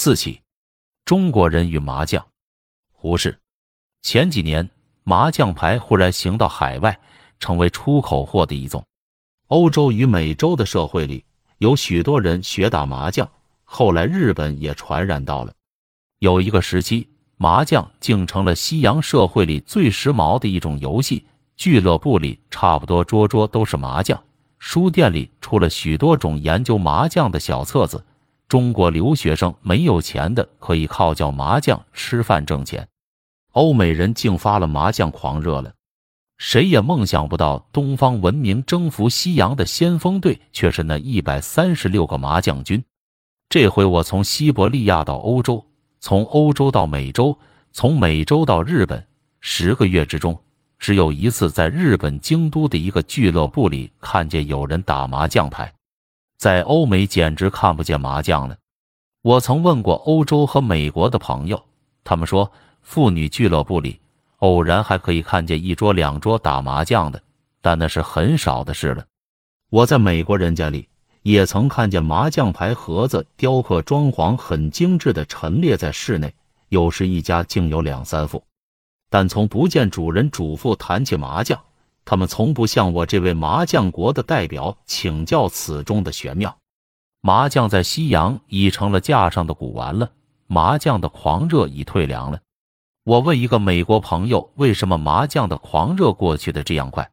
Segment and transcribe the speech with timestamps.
[0.00, 0.40] 四起，
[1.04, 2.24] 中国人与麻将。
[2.92, 3.36] 胡适，
[4.00, 4.70] 前几年
[5.02, 7.00] 麻将牌忽然行到海外，
[7.40, 8.84] 成为出口货的一种。
[9.48, 11.24] 欧洲与美洲的社会里
[11.58, 13.28] 有许多人学打麻将，
[13.64, 15.52] 后来日本也传染到了。
[16.20, 21.26] 有一个时期，麻将竟成了西洋社会里最时髦的一种游戏。
[21.56, 24.22] 俱乐部里差不多桌桌都是麻将，
[24.60, 28.04] 书店里出了许多种研究麻将的小册子。
[28.48, 32.88] 中国留学生没有钱的，可以靠叫麻将吃饭挣钱。
[33.52, 35.72] 欧美人竟发了麻将狂热了。
[36.38, 42.82] 谁也梦想不到，东方文明征服西洋的先锋队却是那一百三十六个麻将军。
[43.48, 45.66] 这回我从西伯利亚到欧洲，
[46.00, 47.36] 从欧洲到美洲，
[47.72, 49.04] 从美洲到日本，
[49.40, 50.38] 十个月之中，
[50.78, 55.72] 只有一次在日本京都的一个俱乐部里看见有人打麻将牌，
[56.38, 58.56] 在欧美简直看不见麻将了。
[59.22, 61.62] 我曾问过欧洲和美国的朋友，
[62.04, 64.00] 他们说妇女俱乐部里。
[64.38, 67.20] 偶然还可以看见一桌两桌打麻将的，
[67.60, 69.04] 但那是很少的事了。
[69.68, 70.88] 我在美国人家里
[71.22, 76.32] 也曾看见麻将牌盒子雕刻装潢很精致的陈列在室内，
[76.68, 78.40] 有时一家竟有两三副。
[79.10, 81.60] 但从不见主人主妇谈起麻将，
[82.10, 86.56] 他们从不向我这位麻将国的代表请教此中的玄妙。
[87.20, 90.10] 麻将在西洋已成了架上的古玩了，
[90.46, 92.40] 麻将的狂热已退凉了。
[93.04, 97.10] 我问一个美国朋友，为什么麻将的狂热过去的这样快？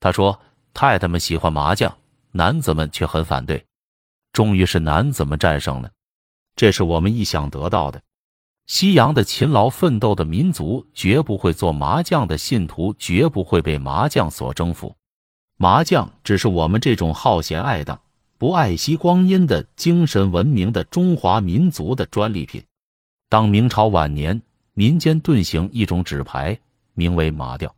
[0.00, 0.40] 他说
[0.74, 1.96] ：“太太们喜欢麻将，
[2.32, 3.64] 男子们却很反对。
[4.32, 5.88] 终于是男子们战胜了，
[6.56, 8.02] 这是我们意想得到的。
[8.66, 14.94] 西洋的勤劳奋斗的民族绝不会做麻将的信徒，绝不会被麻将所征服。
[15.56, 18.00] 麻将只是我们这种好闲爱荡、
[18.38, 22.62] 不爱惜光阴的精神文明的中华民族的专利品。
[23.28, 24.40] 当明朝晚年。”
[24.76, 26.58] 民间遁形一种纸牌，
[26.94, 27.72] 名为马吊。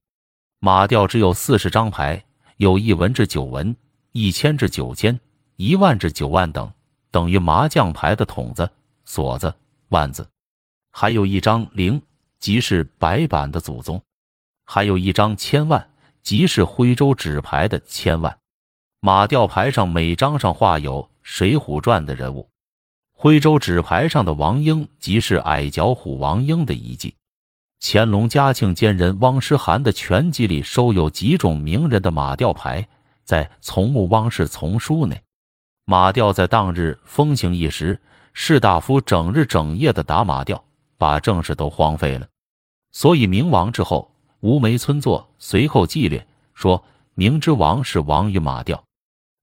[0.60, 2.24] 马吊只有四十张牌，
[2.56, 3.76] 有一文至九文，
[4.12, 5.20] 一千至九千，
[5.56, 6.72] 一万至九万等，
[7.10, 8.70] 等于麻将牌的筒子、
[9.04, 9.54] 锁子、
[9.90, 10.26] 腕子。
[10.98, 12.00] 还有一张零，
[12.38, 14.00] 即是白板的祖宗；
[14.64, 15.90] 还有一张千万，
[16.22, 18.38] 即是徽州纸牌的千万。
[19.00, 22.48] 马吊牌上每张上画有《水浒传》的人物。
[23.12, 27.14] 徽州纸牌上的王英，即是矮脚虎王英的遗迹。
[27.78, 32.88] 乾隆、嘉庆间人汪师涵的全集里收有几种名人的马吊牌，
[33.22, 35.20] 在《从木汪氏丛书》内。
[35.84, 38.00] 马吊在当日风行一时，
[38.32, 40.64] 士大夫整日整夜的打马吊，
[40.98, 42.26] 把正事都荒废了。
[42.92, 46.82] 所以明亡之后，吴梅村作随后纪略说，
[47.14, 48.82] 明之王是亡于马吊。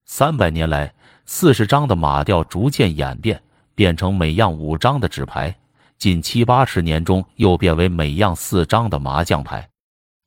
[0.05, 0.93] 三百年来，
[1.25, 3.41] 四十张的马吊逐渐演变。
[3.75, 5.57] 变成每样五张的纸牌，
[5.97, 9.67] 近七八十年中又变为每样四张的麻将牌。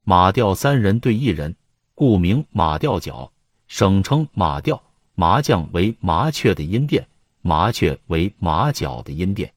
[0.03, 1.55] 马吊三人对一人，
[1.95, 3.31] 故名马吊脚，
[3.69, 4.83] 省称马吊。
[5.15, 7.07] 麻将为麻雀的音变，
[7.41, 9.55] 麻雀为马脚的音变，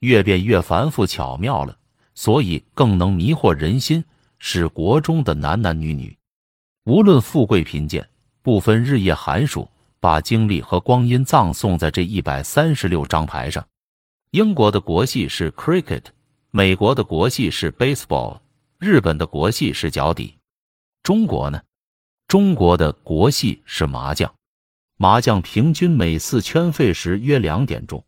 [0.00, 1.78] 越变越繁复巧妙了，
[2.14, 4.04] 所以更能迷惑人心，
[4.38, 6.16] 使国中的男男女女，
[6.84, 8.06] 无论富贵贫贱，
[8.42, 9.68] 不分日夜寒暑。
[10.02, 13.62] 把精力和光阴葬送在这一百三十六张牌上。
[14.30, 16.04] 英国的国戏是 cricket，
[16.50, 18.40] 美国的国戏是 baseball，
[18.78, 20.38] 日本的国戏是脚底。
[21.02, 21.60] 中国呢？
[22.28, 24.32] 中国的国戏是麻将。
[24.96, 28.02] 麻将平均每次圈费时约两点钟，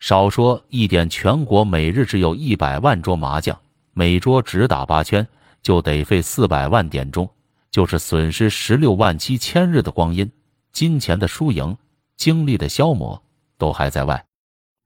[0.00, 3.56] 少说一点，全国每日只有一百万桌麻将，
[3.92, 5.26] 每桌只打八圈，
[5.62, 7.28] 就得费四百万点钟，
[7.70, 10.28] 就是损失十六万七千日的光阴。
[10.72, 11.76] 金钱的输赢，
[12.16, 13.22] 精力的消磨，
[13.58, 14.24] 都还在外。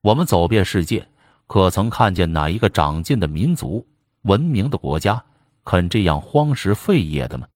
[0.01, 1.07] 我们走遍世界，
[1.47, 3.87] 可曾看见哪一个长进的民族、
[4.23, 5.23] 文明的国家
[5.63, 7.47] 肯这样荒食废业的吗？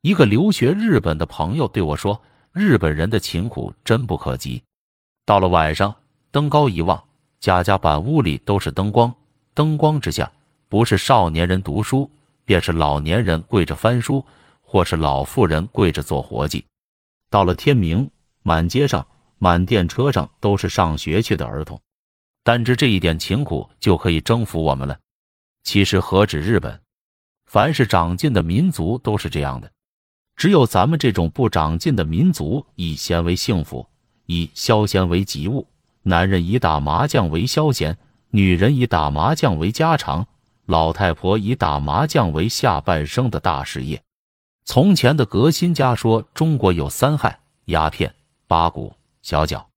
[0.00, 2.20] 一个留学日本的朋友对我说
[2.52, 4.62] ：“日本人的勤苦真不可及。
[5.26, 5.94] 到了晚上，
[6.34, 7.00] 登高一望，
[7.38, 9.14] 家家板屋里都是灯光，
[9.54, 10.32] 灯光之下，
[10.68, 12.10] 不是少年人读书，
[12.44, 14.26] 便是老年人跪着翻书，
[14.60, 16.64] 或是老妇人跪着做活计。”
[17.30, 18.10] 到了天明，
[18.42, 19.06] 满街上、
[19.38, 21.80] 满电车上都是上学去的儿童。
[22.42, 24.98] 单知这一点勤苦就可以征服我们了。
[25.62, 26.80] 其实何止日本，
[27.46, 29.70] 凡是长进的民族都是这样的。
[30.34, 33.86] 只有咱们这种不长进的民族，以闲为幸福，
[34.26, 35.64] 以消闲为己物。
[36.04, 37.96] 男人以打麻将为消闲，
[38.30, 40.26] 女人以打麻将为家常，
[40.66, 44.02] 老太婆以打麻将为下半生的大事业。
[44.66, 48.14] 从前的革新家说，中国有三害：鸦片、
[48.46, 49.68] 八股、小脚。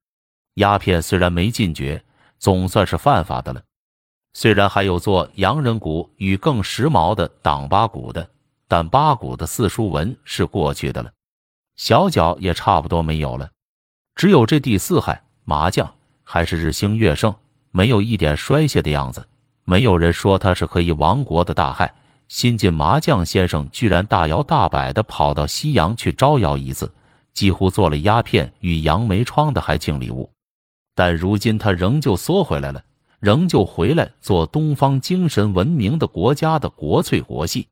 [0.56, 2.04] 鸦片虽然没禁绝，
[2.40, 3.62] 总算是犯法的了。
[4.34, 8.30] 虽然还有做洋人鼓与更时髦的党八股的，
[8.68, 11.12] 但八股的四书文是过去的了，
[11.78, 13.50] 小脚也差不多没有了。
[14.16, 15.96] 只有这第四害麻将
[16.30, 17.34] 还是日兴月盛，
[17.72, 19.26] 没有一点衰谢的样子。
[19.64, 21.94] 没有人说他是可以亡国的大害。
[22.28, 26.92] 新晋麻将先生居然大摇大摆的跑到西洋去招摇一次，
[27.34, 30.30] 几乎做了鸦片与杨梅窗的还敬礼物。
[30.94, 32.84] 但如今他仍旧缩回来了。
[33.20, 37.68] 仍旧回来做东方精神文明的国家的国粹国戏。